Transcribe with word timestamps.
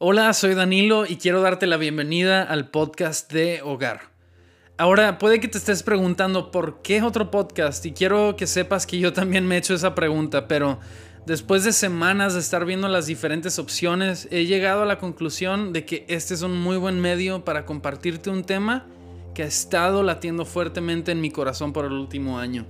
Hola, 0.00 0.32
soy 0.32 0.54
Danilo 0.54 1.06
y 1.06 1.16
quiero 1.16 1.40
darte 1.40 1.66
la 1.66 1.76
bienvenida 1.76 2.44
al 2.44 2.70
podcast 2.70 3.32
de 3.32 3.62
Hogar. 3.62 4.12
Ahora, 4.76 5.18
puede 5.18 5.40
que 5.40 5.48
te 5.48 5.58
estés 5.58 5.82
preguntando 5.82 6.52
por 6.52 6.82
qué 6.82 7.02
otro 7.02 7.32
podcast 7.32 7.84
y 7.84 7.90
quiero 7.90 8.36
que 8.36 8.46
sepas 8.46 8.86
que 8.86 9.00
yo 9.00 9.12
también 9.12 9.44
me 9.44 9.56
he 9.56 9.58
hecho 9.58 9.74
esa 9.74 9.96
pregunta, 9.96 10.46
pero 10.46 10.78
después 11.26 11.64
de 11.64 11.72
semanas 11.72 12.34
de 12.34 12.40
estar 12.40 12.64
viendo 12.64 12.86
las 12.86 13.06
diferentes 13.06 13.58
opciones, 13.58 14.28
he 14.30 14.46
llegado 14.46 14.82
a 14.82 14.86
la 14.86 14.98
conclusión 14.98 15.72
de 15.72 15.84
que 15.84 16.04
este 16.06 16.32
es 16.34 16.42
un 16.42 16.56
muy 16.56 16.76
buen 16.76 17.00
medio 17.00 17.44
para 17.44 17.66
compartirte 17.66 18.30
un 18.30 18.44
tema 18.44 18.86
que 19.34 19.42
ha 19.42 19.46
estado 19.46 20.04
latiendo 20.04 20.44
fuertemente 20.44 21.10
en 21.10 21.20
mi 21.20 21.32
corazón 21.32 21.72
por 21.72 21.84
el 21.86 21.94
último 21.94 22.38
año, 22.38 22.66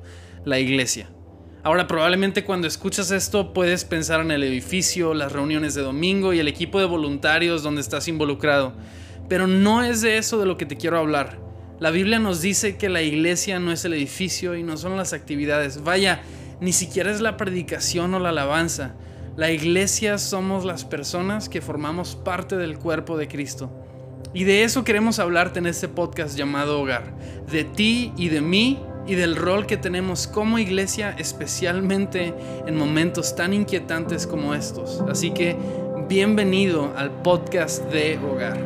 la 0.46 0.58
iglesia. 0.58 1.10
Ahora 1.64 1.88
probablemente 1.88 2.44
cuando 2.44 2.68
escuchas 2.68 3.10
esto 3.10 3.52
puedes 3.52 3.84
pensar 3.84 4.20
en 4.20 4.30
el 4.30 4.44
edificio, 4.44 5.12
las 5.12 5.32
reuniones 5.32 5.74
de 5.74 5.82
domingo 5.82 6.32
y 6.32 6.38
el 6.38 6.48
equipo 6.48 6.78
de 6.78 6.86
voluntarios 6.86 7.62
donde 7.62 7.80
estás 7.80 8.06
involucrado. 8.06 8.74
Pero 9.28 9.46
no 9.46 9.82
es 9.82 10.00
de 10.00 10.18
eso 10.18 10.38
de 10.38 10.46
lo 10.46 10.56
que 10.56 10.66
te 10.66 10.76
quiero 10.76 10.98
hablar. 10.98 11.38
La 11.80 11.90
Biblia 11.90 12.18
nos 12.18 12.40
dice 12.40 12.76
que 12.76 12.88
la 12.88 13.02
iglesia 13.02 13.58
no 13.58 13.72
es 13.72 13.84
el 13.84 13.94
edificio 13.94 14.56
y 14.56 14.62
no 14.62 14.76
son 14.76 14.96
las 14.96 15.12
actividades. 15.12 15.82
Vaya, 15.82 16.22
ni 16.60 16.72
siquiera 16.72 17.10
es 17.10 17.20
la 17.20 17.36
predicación 17.36 18.14
o 18.14 18.20
la 18.20 18.30
alabanza. 18.30 18.94
La 19.36 19.50
iglesia 19.50 20.18
somos 20.18 20.64
las 20.64 20.84
personas 20.84 21.48
que 21.48 21.60
formamos 21.60 22.16
parte 22.16 22.56
del 22.56 22.78
cuerpo 22.78 23.16
de 23.16 23.28
Cristo. 23.28 23.70
Y 24.34 24.44
de 24.44 24.64
eso 24.64 24.84
queremos 24.84 25.18
hablarte 25.18 25.58
en 25.58 25.66
este 25.66 25.88
podcast 25.88 26.36
llamado 26.36 26.80
Hogar. 26.80 27.14
De 27.50 27.64
ti 27.64 28.12
y 28.16 28.28
de 28.28 28.40
mí 28.40 28.80
y 29.08 29.14
del 29.14 29.36
rol 29.36 29.66
que 29.66 29.78
tenemos 29.78 30.26
como 30.26 30.58
iglesia, 30.58 31.16
especialmente 31.18 32.34
en 32.66 32.76
momentos 32.76 33.34
tan 33.34 33.54
inquietantes 33.54 34.26
como 34.26 34.54
estos. 34.54 35.02
Así 35.08 35.30
que 35.30 35.56
bienvenido 36.08 36.92
al 36.94 37.10
podcast 37.22 37.82
de 37.90 38.18
Hogar. 38.18 38.58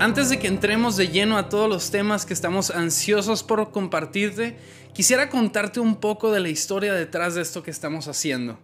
Antes 0.00 0.28
de 0.28 0.38
que 0.38 0.48
entremos 0.48 0.96
de 0.96 1.08
lleno 1.08 1.36
a 1.38 1.48
todos 1.48 1.68
los 1.68 1.90
temas 1.90 2.26
que 2.26 2.34
estamos 2.34 2.70
ansiosos 2.70 3.44
por 3.44 3.70
compartirte, 3.70 4.56
quisiera 4.92 5.28
contarte 5.28 5.78
un 5.78 5.96
poco 5.96 6.32
de 6.32 6.40
la 6.40 6.48
historia 6.48 6.94
detrás 6.94 7.36
de 7.36 7.42
esto 7.42 7.62
que 7.62 7.70
estamos 7.70 8.08
haciendo. 8.08 8.58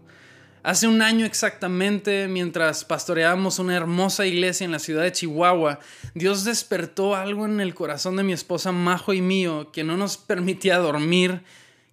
Hace 0.64 0.86
un 0.86 1.02
año 1.02 1.26
exactamente, 1.26 2.28
mientras 2.28 2.84
pastoreábamos 2.84 3.58
una 3.58 3.74
hermosa 3.74 4.26
iglesia 4.26 4.64
en 4.64 4.70
la 4.70 4.78
ciudad 4.78 5.02
de 5.02 5.10
Chihuahua, 5.10 5.80
Dios 6.14 6.44
despertó 6.44 7.16
algo 7.16 7.46
en 7.46 7.58
el 7.58 7.74
corazón 7.74 8.14
de 8.14 8.22
mi 8.22 8.32
esposa 8.32 8.70
Majo 8.70 9.12
y 9.12 9.20
mío 9.20 9.72
que 9.72 9.82
no 9.82 9.96
nos 9.96 10.16
permitía 10.16 10.78
dormir, 10.78 11.42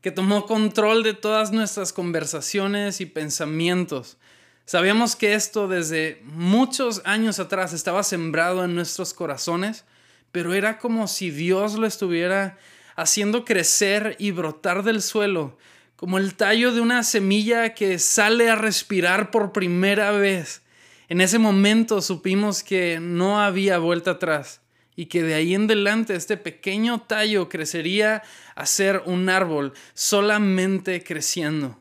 que 0.02 0.12
tomó 0.12 0.45
control 0.45 1.02
de 1.02 1.16
todas 1.16 1.52
nuestras 1.52 1.94
conversaciones 1.94 3.02
y 3.02 3.08
pensamientos. 3.08 4.17
Sabíamos 4.66 5.16
que 5.16 5.34
esto 5.34 5.67
desde 5.67 6.22
muchos 6.23 7.02
años 7.06 7.40
atrás 7.40 7.73
estaba 7.73 8.03
sembrado 8.03 8.64
en 8.64 8.75
nuestros 8.75 9.16
corazones, 9.16 9.84
pero 10.31 10.53
era 10.53 10.78
como 10.78 11.08
si 11.08 11.31
Dios 11.31 11.73
lo 11.73 11.88
estuviera 11.88 12.59
haciendo 12.95 13.45
crecer 13.45 14.16
y 14.20 14.30
brotar 14.30 14.84
del 14.84 15.02
suelo 15.02 15.58
como 16.00 16.17
el 16.17 16.36
tallo 16.36 16.73
de 16.73 16.80
una 16.80 17.03
semilla 17.03 17.73
que 17.73 18.00
sale 18.00 18.50
a 18.50 18.55
respirar 18.55 19.31
por 19.31 19.52
primera 19.52 20.11
vez. 20.11 20.61
En 21.09 21.19
ese 21.19 21.39
momento 21.39 22.02
supimos 22.02 22.64
que 22.64 23.02
no 23.02 23.41
había 23.41 23.80
vuelta 23.80 24.11
atrás 24.11 24.61
y 24.95 25.08
que 25.08 25.23
de 25.23 25.33
ahí 25.33 25.53
en 25.53 25.66
adelante 25.66 26.16
este 26.16 26.38
pequeño 26.38 27.02
tallo 27.02 27.50
crecería 27.50 28.23
a 28.56 28.66
ser 28.66 29.03
un 29.08 29.28
árbol 29.28 29.73
solamente 29.94 31.03
creciendo. 31.03 31.78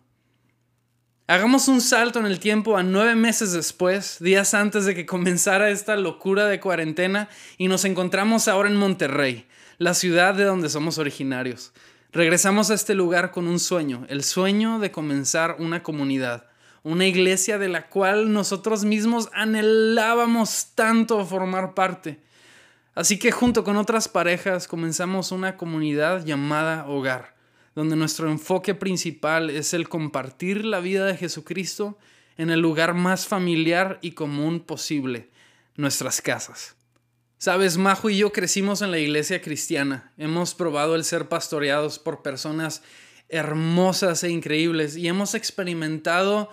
Hagamos 1.28 1.68
un 1.68 1.80
salto 1.80 2.18
en 2.18 2.26
el 2.26 2.40
tiempo 2.40 2.76
a 2.76 2.82
nueve 2.82 3.14
meses 3.14 3.52
después, 3.52 4.16
días 4.18 4.52
antes 4.52 4.84
de 4.84 4.96
que 4.96 5.06
comenzara 5.06 5.70
esta 5.70 5.94
locura 5.94 6.46
de 6.46 6.58
cuarentena, 6.58 7.28
y 7.56 7.68
nos 7.68 7.84
encontramos 7.84 8.48
ahora 8.48 8.68
en 8.68 8.74
Monterrey, 8.74 9.46
la 9.76 9.94
ciudad 9.94 10.34
de 10.34 10.42
donde 10.42 10.70
somos 10.70 10.98
originarios. 10.98 11.72
Regresamos 12.10 12.70
a 12.70 12.74
este 12.74 12.94
lugar 12.94 13.32
con 13.32 13.46
un 13.46 13.58
sueño, 13.58 14.06
el 14.08 14.24
sueño 14.24 14.78
de 14.78 14.90
comenzar 14.90 15.56
una 15.58 15.82
comunidad, 15.82 16.46
una 16.82 17.06
iglesia 17.06 17.58
de 17.58 17.68
la 17.68 17.90
cual 17.90 18.32
nosotros 18.32 18.86
mismos 18.86 19.28
anhelábamos 19.34 20.68
tanto 20.74 21.22
formar 21.26 21.74
parte. 21.74 22.18
Así 22.94 23.18
que 23.18 23.30
junto 23.30 23.62
con 23.62 23.76
otras 23.76 24.08
parejas 24.08 24.66
comenzamos 24.66 25.32
una 25.32 25.58
comunidad 25.58 26.24
llamada 26.24 26.88
Hogar, 26.88 27.36
donde 27.74 27.94
nuestro 27.94 28.30
enfoque 28.30 28.74
principal 28.74 29.50
es 29.50 29.74
el 29.74 29.90
compartir 29.90 30.64
la 30.64 30.80
vida 30.80 31.04
de 31.04 31.16
Jesucristo 31.16 31.98
en 32.38 32.48
el 32.48 32.60
lugar 32.60 32.94
más 32.94 33.26
familiar 33.26 33.98
y 34.00 34.12
común 34.12 34.60
posible, 34.60 35.28
nuestras 35.76 36.22
casas. 36.22 36.77
Sabes, 37.38 37.76
Majo 37.76 38.10
y 38.10 38.16
yo 38.16 38.32
crecimos 38.32 38.82
en 38.82 38.90
la 38.90 38.98
iglesia 38.98 39.40
cristiana. 39.40 40.10
Hemos 40.18 40.56
probado 40.56 40.96
el 40.96 41.04
ser 41.04 41.28
pastoreados 41.28 42.00
por 42.00 42.20
personas 42.20 42.82
hermosas 43.28 44.24
e 44.24 44.30
increíbles 44.30 44.96
y 44.96 45.06
hemos 45.06 45.36
experimentado 45.36 46.50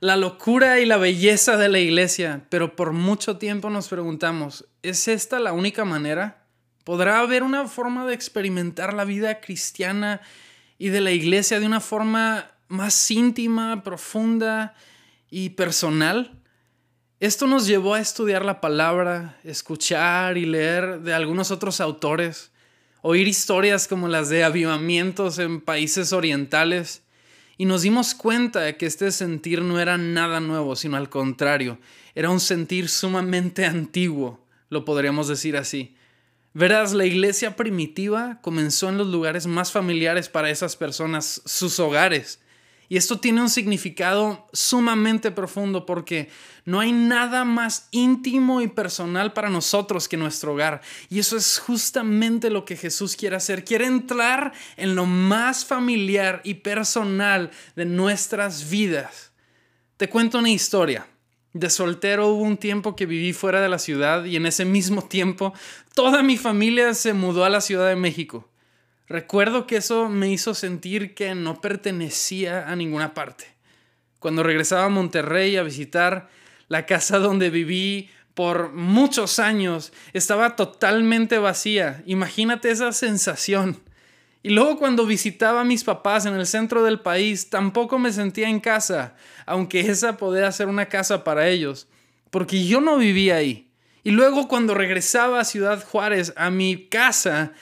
la 0.00 0.18
locura 0.18 0.78
y 0.78 0.84
la 0.84 0.98
belleza 0.98 1.56
de 1.56 1.70
la 1.70 1.78
iglesia, 1.78 2.44
pero 2.50 2.76
por 2.76 2.92
mucho 2.92 3.38
tiempo 3.38 3.70
nos 3.70 3.88
preguntamos, 3.88 4.66
¿es 4.82 5.08
esta 5.08 5.40
la 5.40 5.54
única 5.54 5.86
manera? 5.86 6.44
¿Podrá 6.84 7.20
haber 7.20 7.42
una 7.42 7.66
forma 7.66 8.06
de 8.06 8.12
experimentar 8.12 8.92
la 8.92 9.06
vida 9.06 9.40
cristiana 9.40 10.20
y 10.76 10.90
de 10.90 11.00
la 11.00 11.12
iglesia 11.12 11.60
de 11.60 11.66
una 11.66 11.80
forma 11.80 12.50
más 12.68 13.10
íntima, 13.10 13.82
profunda 13.82 14.74
y 15.30 15.50
personal? 15.50 16.42
Esto 17.18 17.46
nos 17.46 17.66
llevó 17.66 17.94
a 17.94 18.00
estudiar 18.00 18.44
la 18.44 18.60
palabra, 18.60 19.40
escuchar 19.42 20.36
y 20.36 20.44
leer 20.44 21.00
de 21.00 21.14
algunos 21.14 21.50
otros 21.50 21.80
autores, 21.80 22.50
oír 23.00 23.26
historias 23.26 23.88
como 23.88 24.06
las 24.06 24.28
de 24.28 24.44
avivamientos 24.44 25.38
en 25.38 25.62
países 25.62 26.12
orientales, 26.12 27.04
y 27.56 27.64
nos 27.64 27.80
dimos 27.80 28.14
cuenta 28.14 28.60
de 28.60 28.76
que 28.76 28.84
este 28.84 29.10
sentir 29.12 29.62
no 29.62 29.80
era 29.80 29.96
nada 29.96 30.40
nuevo, 30.40 30.76
sino 30.76 30.98
al 30.98 31.08
contrario, 31.08 31.78
era 32.14 32.28
un 32.28 32.38
sentir 32.38 32.90
sumamente 32.90 33.64
antiguo, 33.64 34.44
lo 34.68 34.84
podríamos 34.84 35.26
decir 35.26 35.56
así. 35.56 35.96
Verás, 36.52 36.92
la 36.92 37.06
iglesia 37.06 37.56
primitiva 37.56 38.40
comenzó 38.42 38.90
en 38.90 38.98
los 38.98 39.06
lugares 39.06 39.46
más 39.46 39.72
familiares 39.72 40.28
para 40.28 40.50
esas 40.50 40.76
personas, 40.76 41.40
sus 41.46 41.80
hogares, 41.80 42.40
y 42.88 42.96
esto 42.96 43.18
tiene 43.18 43.40
un 43.40 43.50
significado 43.50 44.46
sumamente 44.52 45.30
profundo 45.30 45.86
porque 45.86 46.28
no 46.64 46.80
hay 46.80 46.92
nada 46.92 47.44
más 47.44 47.88
íntimo 47.90 48.60
y 48.60 48.68
personal 48.68 49.32
para 49.32 49.50
nosotros 49.50 50.08
que 50.08 50.16
nuestro 50.16 50.52
hogar. 50.52 50.82
Y 51.08 51.18
eso 51.18 51.36
es 51.36 51.58
justamente 51.58 52.50
lo 52.50 52.64
que 52.64 52.76
Jesús 52.76 53.16
quiere 53.16 53.36
hacer. 53.36 53.64
Quiere 53.64 53.86
entrar 53.86 54.52
en 54.76 54.94
lo 54.94 55.06
más 55.06 55.64
familiar 55.64 56.40
y 56.44 56.54
personal 56.54 57.50
de 57.74 57.84
nuestras 57.84 58.70
vidas. 58.70 59.32
Te 59.96 60.08
cuento 60.08 60.38
una 60.38 60.50
historia. 60.50 61.06
De 61.52 61.70
soltero 61.70 62.28
hubo 62.28 62.42
un 62.42 62.58
tiempo 62.58 62.94
que 62.94 63.06
viví 63.06 63.32
fuera 63.32 63.62
de 63.62 63.68
la 63.68 63.78
ciudad 63.78 64.24
y 64.24 64.36
en 64.36 64.44
ese 64.44 64.66
mismo 64.66 65.02
tiempo 65.02 65.54
toda 65.94 66.22
mi 66.22 66.36
familia 66.36 66.92
se 66.92 67.14
mudó 67.14 67.44
a 67.44 67.48
la 67.48 67.62
Ciudad 67.62 67.88
de 67.88 67.96
México. 67.96 68.46
Recuerdo 69.08 69.66
que 69.66 69.76
eso 69.76 70.08
me 70.08 70.30
hizo 70.30 70.54
sentir 70.54 71.14
que 71.14 71.34
no 71.34 71.60
pertenecía 71.60 72.68
a 72.68 72.74
ninguna 72.74 73.14
parte. 73.14 73.46
Cuando 74.18 74.42
regresaba 74.42 74.84
a 74.84 74.88
Monterrey 74.88 75.56
a 75.56 75.62
visitar 75.62 76.28
la 76.68 76.86
casa 76.86 77.18
donde 77.20 77.50
viví 77.50 78.10
por 78.34 78.72
muchos 78.72 79.38
años, 79.38 79.92
estaba 80.12 80.56
totalmente 80.56 81.38
vacía. 81.38 82.02
Imagínate 82.06 82.70
esa 82.70 82.92
sensación. 82.92 83.80
Y 84.42 84.50
luego 84.50 84.78
cuando 84.78 85.06
visitaba 85.06 85.62
a 85.62 85.64
mis 85.64 85.84
papás 85.84 86.26
en 86.26 86.34
el 86.34 86.46
centro 86.46 86.84
del 86.84 87.00
país, 87.00 87.50
tampoco 87.50 87.98
me 87.98 88.12
sentía 88.12 88.48
en 88.48 88.60
casa, 88.60 89.16
aunque 89.44 89.80
esa 89.80 90.16
podía 90.16 90.52
ser 90.52 90.68
una 90.68 90.86
casa 90.86 91.24
para 91.24 91.48
ellos, 91.48 91.88
porque 92.30 92.64
yo 92.64 92.80
no 92.80 92.98
vivía 92.98 93.36
ahí. 93.36 93.72
Y 94.04 94.12
luego 94.12 94.46
cuando 94.46 94.74
regresaba 94.74 95.40
a 95.40 95.44
Ciudad 95.44 95.82
Juárez, 95.82 96.32
a 96.36 96.50
mi 96.50 96.86
casa, 96.86 97.54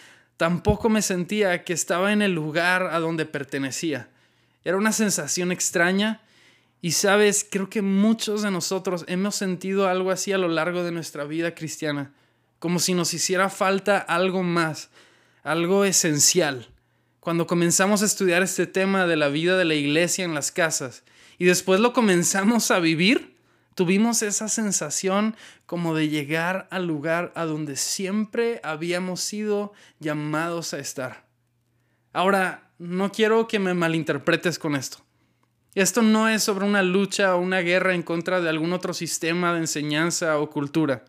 Tampoco 0.45 0.91
me 0.91 1.01
sentía 1.01 1.65
que 1.65 1.73
estaba 1.73 2.13
en 2.13 2.21
el 2.21 2.35
lugar 2.35 2.91
a 2.93 3.01
donde 3.01 3.25
pertenecía. 3.25 4.11
Era 4.63 4.77
una 4.77 4.93
sensación 4.93 5.51
extraña 5.53 6.21
y 6.83 6.91
sabes, 6.91 7.47
creo 7.51 7.71
que 7.71 7.81
muchos 7.81 8.43
de 8.43 8.51
nosotros 8.51 9.07
hemos 9.09 9.37
sentido 9.37 9.89
algo 9.89 10.11
así 10.11 10.33
a 10.33 10.37
lo 10.37 10.49
largo 10.49 10.85
de 10.85 10.93
nuestra 10.93 11.25
vida 11.25 11.55
cristiana, 11.55 12.13
como 12.59 12.79
si 12.79 12.93
nos 12.93 13.15
hiciera 13.15 13.49
falta 13.49 13.97
algo 13.97 14.43
más, 14.43 14.91
algo 15.45 15.87
esencial. 15.87 16.69
Cuando 17.21 17.47
comenzamos 17.47 18.03
a 18.03 18.05
estudiar 18.05 18.43
este 18.43 18.67
tema 18.67 19.07
de 19.07 19.17
la 19.17 19.29
vida 19.29 19.57
de 19.57 19.65
la 19.65 19.77
iglesia 19.77 20.27
en 20.27 20.35
las 20.35 20.53
casas 20.53 21.05
y 21.39 21.47
después 21.47 21.81
lo 21.81 21.95
comenzamos 21.95 22.71
a 22.71 22.81
vivir, 22.81 23.34
Tuvimos 23.75 24.23
esa 24.23 24.49
sensación 24.49 25.37
como 25.67 25.95
de 25.95 26.09
llegar 26.09 26.69
al 26.71 26.87
lugar 26.87 27.33
a 27.35 27.45
donde 27.45 27.77
siempre 27.77 28.61
habíamos 28.63 29.21
sido 29.21 29.73
llamados 29.99 30.75
a 30.75 30.79
estar. 30.79 31.25
Ahora, 32.13 32.71
no 32.79 33.11
quiero 33.11 33.49
que 33.49 33.59
me 33.59 33.75
malinterpretes 33.75 34.59
con 34.59 34.77
esto. 34.77 34.99
Esto 35.75 36.03
no 36.03 36.29
es 36.29 36.45
sobre 36.45 36.65
una 36.65 36.83
lucha 36.83 37.35
o 37.35 37.41
una 37.41 37.61
guerra 37.61 37.95
en 37.95 38.05
contra 38.05 38.41
de 38.41 38.49
algún 38.49 38.73
otro 38.73 38.95
sistema 38.95 39.53
de 39.53 39.59
enseñanza 39.59 40.39
o 40.39 40.51
cultura, 40.51 41.05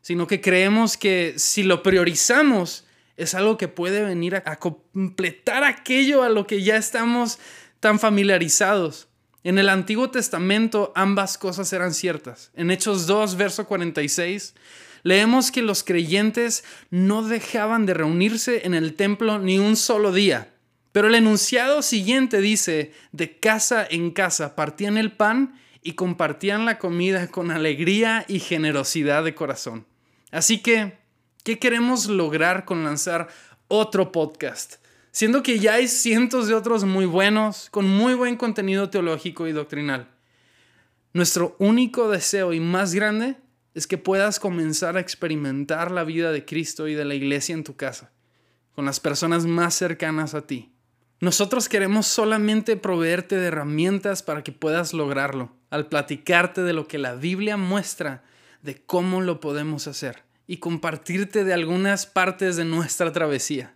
sino 0.00 0.28
que 0.28 0.40
creemos 0.40 0.96
que 0.96 1.34
si 1.36 1.64
lo 1.64 1.82
priorizamos 1.82 2.86
es 3.16 3.34
algo 3.34 3.56
que 3.56 3.66
puede 3.66 4.04
venir 4.04 4.36
a, 4.36 4.56
completar 4.56 5.64
aquello 5.64 6.22
a 6.22 6.28
lo 6.28 6.46
que 6.46 6.62
ya 6.62 6.76
estamos 6.76 7.40
tan 7.80 7.98
familiarizados. 7.98 9.08
En 9.46 9.58
el 9.58 9.68
Antiguo 9.68 10.10
Testamento 10.10 10.90
ambas 10.96 11.38
cosas 11.38 11.72
eran 11.72 11.94
ciertas. 11.94 12.50
En 12.56 12.72
Hechos 12.72 13.06
2, 13.06 13.36
verso 13.36 13.64
46, 13.64 14.56
leemos 15.04 15.52
que 15.52 15.62
los 15.62 15.84
creyentes 15.84 16.64
no 16.90 17.22
dejaban 17.22 17.86
de 17.86 17.94
reunirse 17.94 18.66
en 18.66 18.74
el 18.74 18.94
templo 18.94 19.38
ni 19.38 19.60
un 19.60 19.76
solo 19.76 20.10
día. 20.10 20.52
Pero 20.90 21.06
el 21.06 21.14
enunciado 21.14 21.82
siguiente 21.82 22.40
dice, 22.40 22.92
de 23.12 23.38
casa 23.38 23.86
en 23.88 24.10
casa 24.10 24.56
partían 24.56 24.96
el 24.96 25.12
pan 25.12 25.60
y 25.80 25.92
compartían 25.92 26.64
la 26.64 26.80
comida 26.80 27.28
con 27.28 27.52
alegría 27.52 28.24
y 28.26 28.40
generosidad 28.40 29.22
de 29.22 29.36
corazón. 29.36 29.86
Así 30.32 30.58
que, 30.58 30.98
¿qué 31.44 31.60
queremos 31.60 32.06
lograr 32.06 32.64
con 32.64 32.82
lanzar 32.82 33.28
otro 33.68 34.10
podcast? 34.10 34.84
Siendo 35.16 35.42
que 35.42 35.58
ya 35.58 35.72
hay 35.72 35.88
cientos 35.88 36.46
de 36.46 36.52
otros 36.52 36.84
muy 36.84 37.06
buenos, 37.06 37.70
con 37.70 37.88
muy 37.88 38.12
buen 38.12 38.36
contenido 38.36 38.90
teológico 38.90 39.46
y 39.46 39.52
doctrinal. 39.52 40.10
Nuestro 41.14 41.56
único 41.58 42.10
deseo 42.10 42.52
y 42.52 42.60
más 42.60 42.92
grande 42.92 43.36
es 43.72 43.86
que 43.86 43.96
puedas 43.96 44.38
comenzar 44.38 44.98
a 44.98 45.00
experimentar 45.00 45.90
la 45.90 46.04
vida 46.04 46.32
de 46.32 46.44
Cristo 46.44 46.86
y 46.86 46.92
de 46.92 47.06
la 47.06 47.14
iglesia 47.14 47.54
en 47.54 47.64
tu 47.64 47.76
casa, 47.76 48.12
con 48.74 48.84
las 48.84 49.00
personas 49.00 49.46
más 49.46 49.74
cercanas 49.74 50.34
a 50.34 50.46
ti. 50.46 50.74
Nosotros 51.20 51.70
queremos 51.70 52.06
solamente 52.06 52.76
proveerte 52.76 53.36
de 53.36 53.46
herramientas 53.46 54.22
para 54.22 54.44
que 54.44 54.52
puedas 54.52 54.92
lograrlo, 54.92 55.50
al 55.70 55.86
platicarte 55.86 56.60
de 56.60 56.74
lo 56.74 56.88
que 56.88 56.98
la 56.98 57.14
Biblia 57.14 57.56
muestra 57.56 58.22
de 58.60 58.82
cómo 58.84 59.22
lo 59.22 59.40
podemos 59.40 59.86
hacer 59.86 60.24
y 60.46 60.58
compartirte 60.58 61.42
de 61.42 61.54
algunas 61.54 62.04
partes 62.04 62.56
de 62.56 62.66
nuestra 62.66 63.12
travesía. 63.12 63.75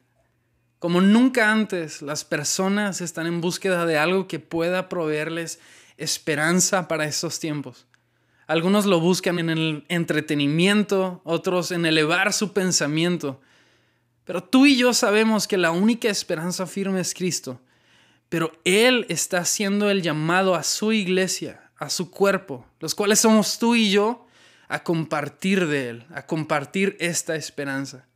Como 0.81 1.03
nunca 1.03 1.53
antes, 1.53 2.01
las 2.01 2.25
personas 2.25 3.03
están 3.03 3.27
en 3.27 3.43
búsqueda 3.43 3.85
de 3.85 3.99
algo 3.99 4.27
que 4.27 4.39
pueda 4.39 4.89
proveerles 4.89 5.61
esperanza 5.99 6.89
para 6.89 7.05
estos 7.05 7.39
tiempos. 7.39 7.87
Algunos 8.47 8.87
lo 8.87 8.99
buscan 8.99 9.39
en 9.39 9.51
el 9.51 9.85
entretenimiento, 9.89 11.21
otros 11.23 11.71
en 11.71 11.85
elevar 11.85 12.33
su 12.33 12.55
pensamiento, 12.55 13.43
pero 14.25 14.43
tú 14.43 14.65
y 14.65 14.77
yo 14.79 14.95
sabemos 14.95 15.47
que 15.47 15.59
la 15.59 15.71
única 15.71 16.09
esperanza 16.09 16.67
firme 16.67 17.01
es 17.01 17.13
Cristo. 17.13 17.61
Pero 18.31 18.51
Él 18.65 19.05
está 19.11 19.39
haciendo 19.41 19.91
el 19.91 20.01
llamado 20.01 20.55
a 20.55 20.63
su 20.63 20.93
iglesia, 20.93 21.71
a 21.77 21.91
su 21.91 22.11
cuerpo, 22.11 22.65
los 22.79 22.95
cuales 22.95 23.21
somos 23.21 23.59
tú 23.59 23.75
y 23.75 23.91
yo, 23.91 24.27
a 24.69 24.83
compartir 24.83 25.67
de 25.67 25.91
Él, 25.91 26.07
a 26.15 26.25
compartir 26.27 26.97
esta 27.01 27.37
esperanza. 27.37 28.07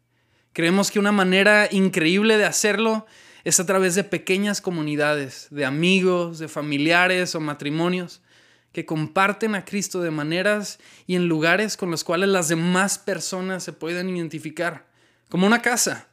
Creemos 0.54 0.92
que 0.92 1.00
una 1.00 1.10
manera 1.10 1.68
increíble 1.68 2.38
de 2.38 2.44
hacerlo 2.44 3.06
es 3.42 3.58
a 3.58 3.66
través 3.66 3.96
de 3.96 4.04
pequeñas 4.04 4.60
comunidades, 4.60 5.48
de 5.50 5.64
amigos, 5.64 6.38
de 6.38 6.46
familiares 6.46 7.34
o 7.34 7.40
matrimonios, 7.40 8.22
que 8.70 8.86
comparten 8.86 9.56
a 9.56 9.64
Cristo 9.64 10.00
de 10.00 10.12
maneras 10.12 10.78
y 11.08 11.16
en 11.16 11.26
lugares 11.26 11.76
con 11.76 11.90
los 11.90 12.04
cuales 12.04 12.28
las 12.28 12.48
demás 12.48 12.98
personas 12.98 13.64
se 13.64 13.72
pueden 13.72 14.08
identificar 14.08 14.86
como 15.28 15.44
una 15.44 15.60
casa. 15.60 16.06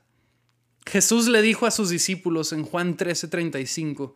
Jesús 0.88 1.28
le 1.28 1.44
dijo 1.44 1.68
a 1.68 1.72
sus 1.72 1.90
discípulos 1.90 2.52
en 2.52 2.64
Juan 2.64 2.98
13:35, 2.98 4.16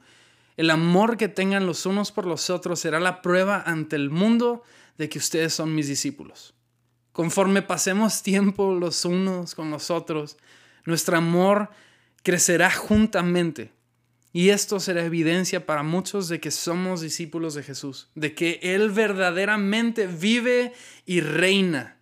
el 0.57 0.72
amor 0.72 1.18
que 1.18 1.27
tengan 1.27 1.68
los 1.68 1.86
unos 1.86 2.12
por 2.12 2.25
los 2.25 2.50
otros 2.50 2.80
será 2.80 3.00
la 3.00 3.22
prueba 3.22 3.62
ante 3.63 3.95
el 3.95 4.10
mundo 4.10 4.63
de 4.98 5.07
que 5.07 5.19
ustedes 5.19 5.54
son 5.54 5.75
mis 5.75 5.88
discípulos. 5.88 6.55
Conforme 7.16 7.62
pasemos 7.62 8.22
tiempo 8.22 8.76
los 8.76 9.06
unos 9.06 9.56
con 9.56 9.72
los 9.72 9.90
otros, 9.90 10.38
nuestro 10.84 11.18
amor 11.18 11.70
crecerá 12.22 12.70
juntamente. 12.70 13.72
Y 14.34 14.50
esto 14.50 14.82
será 14.82 15.04
evidencia 15.06 15.66
para 15.66 15.82
muchos 15.82 16.28
de 16.28 16.42
que 16.42 16.52
somos 16.52 17.00
discípulos 17.00 17.54
de 17.54 17.64
Jesús, 17.64 18.10
de 18.16 18.36
que 18.36 18.60
Él 18.62 18.92
verdaderamente 18.92 20.08
vive 20.08 20.74
y 21.06 21.22
reina 21.22 21.96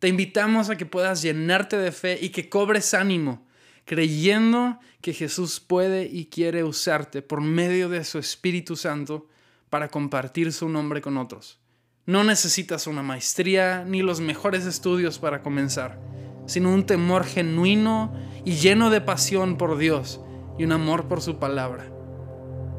te 0.00 0.08
invitamos 0.08 0.70
a 0.70 0.76
que 0.76 0.86
puedas 0.86 1.20
llenarte 1.20 1.76
de 1.76 1.92
fe 1.92 2.18
y 2.20 2.30
que 2.30 2.48
cobres 2.48 2.94
ánimo, 2.94 3.46
creyendo 3.84 4.80
que 5.02 5.12
Jesús 5.12 5.60
puede 5.60 6.06
y 6.06 6.26
quiere 6.26 6.64
usarte 6.64 7.20
por 7.20 7.42
medio 7.42 7.90
de 7.90 8.02
su 8.04 8.18
Espíritu 8.18 8.76
Santo 8.76 9.28
para 9.68 9.88
compartir 9.88 10.54
su 10.54 10.70
nombre 10.70 11.02
con 11.02 11.18
otros. 11.18 11.58
No 12.06 12.24
necesitas 12.24 12.86
una 12.86 13.02
maestría 13.02 13.84
ni 13.84 14.00
los 14.00 14.20
mejores 14.20 14.64
estudios 14.64 15.18
para 15.18 15.42
comenzar, 15.42 16.00
sino 16.46 16.72
un 16.72 16.86
temor 16.86 17.24
genuino 17.24 18.12
y 18.44 18.54
lleno 18.54 18.88
de 18.88 19.02
pasión 19.02 19.58
por 19.58 19.76
Dios 19.76 20.20
y 20.58 20.64
un 20.64 20.72
amor 20.72 21.08
por 21.08 21.20
su 21.20 21.38
palabra. 21.38 21.92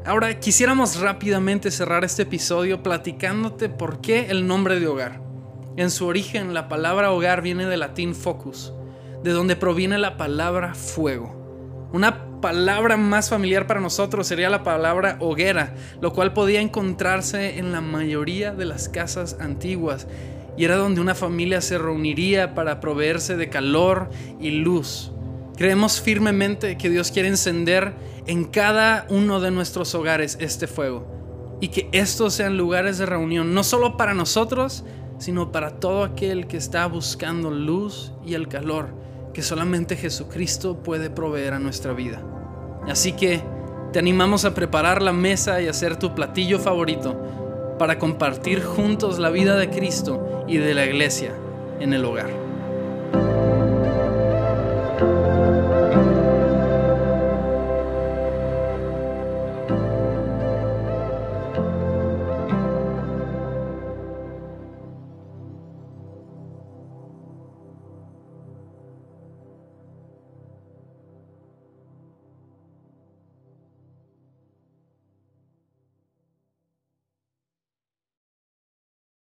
Ahora 0.04 0.40
quisiéramos 0.40 0.98
rápidamente 0.98 1.70
cerrar 1.70 2.04
este 2.04 2.22
episodio 2.22 2.82
platicándote 2.82 3.68
por 3.68 4.00
qué 4.00 4.26
el 4.28 4.48
nombre 4.48 4.80
de 4.80 4.88
hogar. 4.88 5.22
En 5.76 5.92
su 5.92 6.06
origen, 6.06 6.52
la 6.52 6.68
palabra 6.68 7.12
hogar 7.12 7.42
viene 7.42 7.66
del 7.66 7.80
latín 7.80 8.16
focus, 8.16 8.72
de 9.22 9.30
donde 9.30 9.54
proviene 9.54 9.98
la 9.98 10.16
palabra 10.16 10.74
fuego. 10.74 11.41
Una 11.92 12.40
palabra 12.40 12.96
más 12.96 13.28
familiar 13.28 13.66
para 13.66 13.80
nosotros 13.80 14.26
sería 14.26 14.48
la 14.48 14.62
palabra 14.62 15.18
hoguera, 15.20 15.74
lo 16.00 16.12
cual 16.14 16.32
podía 16.32 16.62
encontrarse 16.62 17.58
en 17.58 17.70
la 17.70 17.82
mayoría 17.82 18.52
de 18.52 18.64
las 18.64 18.88
casas 18.88 19.36
antiguas 19.40 20.06
y 20.56 20.64
era 20.64 20.76
donde 20.76 21.02
una 21.02 21.14
familia 21.14 21.60
se 21.60 21.76
reuniría 21.76 22.54
para 22.54 22.80
proveerse 22.80 23.36
de 23.36 23.50
calor 23.50 24.08
y 24.40 24.50
luz. 24.50 25.12
Creemos 25.56 26.00
firmemente 26.00 26.78
que 26.78 26.88
Dios 26.88 27.10
quiere 27.10 27.28
encender 27.28 27.92
en 28.26 28.44
cada 28.44 29.06
uno 29.10 29.40
de 29.40 29.50
nuestros 29.50 29.94
hogares 29.94 30.38
este 30.40 30.66
fuego 30.66 31.06
y 31.60 31.68
que 31.68 31.90
estos 31.92 32.32
sean 32.32 32.56
lugares 32.56 32.96
de 32.96 33.06
reunión 33.06 33.52
no 33.52 33.64
solo 33.64 33.98
para 33.98 34.14
nosotros, 34.14 34.84
sino 35.18 35.52
para 35.52 35.78
todo 35.78 36.04
aquel 36.04 36.46
que 36.46 36.56
está 36.56 36.86
buscando 36.86 37.50
luz 37.50 38.12
y 38.24 38.32
el 38.32 38.48
calor 38.48 39.02
que 39.32 39.42
solamente 39.42 39.96
Jesucristo 39.96 40.76
puede 40.76 41.10
proveer 41.10 41.54
a 41.54 41.58
nuestra 41.58 41.92
vida. 41.92 42.22
Así 42.88 43.12
que 43.12 43.42
te 43.92 43.98
animamos 43.98 44.44
a 44.44 44.54
preparar 44.54 45.02
la 45.02 45.12
mesa 45.12 45.60
y 45.60 45.68
hacer 45.68 45.96
tu 45.96 46.14
platillo 46.14 46.58
favorito 46.58 47.16
para 47.78 47.98
compartir 47.98 48.62
juntos 48.62 49.18
la 49.18 49.30
vida 49.30 49.56
de 49.56 49.70
Cristo 49.70 50.44
y 50.48 50.58
de 50.58 50.74
la 50.74 50.86
iglesia 50.86 51.32
en 51.80 51.92
el 51.92 52.04
hogar. 52.04 52.41